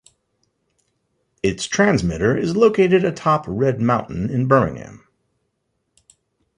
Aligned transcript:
Its 1.43 1.67
transmitter 1.67 2.35
is 2.35 2.55
located 2.55 3.03
atop 3.05 3.45
Red 3.47 3.79
Mountain 3.79 4.31
in 4.31 4.47
Birmingham. 4.47 5.05